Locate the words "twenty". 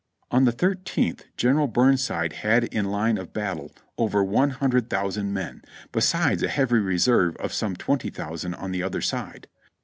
7.75-8.09